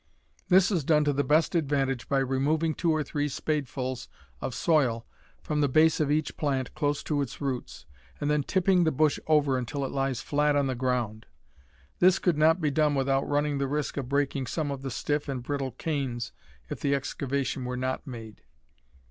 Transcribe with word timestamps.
This 0.49 0.71
is 0.71 0.83
done 0.83 1.03
to 1.03 1.13
the 1.13 1.23
best 1.23 1.53
advantage 1.53 2.09
by 2.09 2.17
removing 2.17 2.73
two 2.73 2.89
or 2.91 3.03
three 3.03 3.29
spadefuls 3.29 4.07
of 4.41 4.55
soil 4.55 5.05
from 5.43 5.61
the 5.61 5.69
base 5.69 5.99
of 5.99 6.09
each 6.09 6.35
plant, 6.37 6.73
close 6.73 7.03
to 7.03 7.21
its 7.21 7.39
roots, 7.39 7.85
and 8.19 8.27
then 8.27 8.41
tipping 8.41 8.83
the 8.83 8.91
bush 8.91 9.19
over 9.27 9.59
until 9.59 9.85
it 9.85 9.91
lies 9.91 10.19
flat 10.23 10.55
on 10.55 10.65
the 10.65 10.73
ground. 10.73 11.27
This 11.99 12.17
could 12.17 12.39
not 12.39 12.59
be 12.59 12.71
done 12.71 12.95
without 12.95 13.29
running 13.29 13.59
the 13.59 13.67
risk 13.67 13.95
of 13.95 14.09
breaking 14.09 14.47
some 14.47 14.71
of 14.71 14.81
the 14.81 14.89
stiff 14.89 15.29
and 15.29 15.43
brittle 15.43 15.73
canes 15.73 16.31
if 16.67 16.79
the 16.79 16.95
excavation 16.95 17.63
were 17.63 17.77
not 17.77 18.07
made. 18.07 18.41